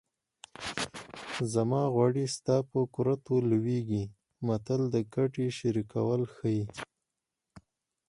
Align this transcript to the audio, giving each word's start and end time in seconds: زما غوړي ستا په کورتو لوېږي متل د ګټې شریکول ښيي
زما 1.53 1.81
غوړي 1.93 2.25
ستا 2.35 2.57
په 2.71 2.79
کورتو 2.95 3.35
لوېږي 3.49 4.03
متل 4.47 4.81
د 4.93 4.95
ګټې 5.13 5.47
شریکول 5.57 6.21
ښيي 6.35 6.63